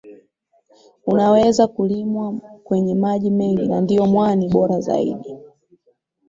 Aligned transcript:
unaweza 1.05 1.67
kulimwa 1.67 2.33
kwenye 2.63 2.95
maji 2.95 3.31
mengi 3.31 3.67
na 3.67 3.81
ndio 3.81 4.05
mwani 4.05 4.49
bora 4.49 4.79
zaidi 4.79 5.37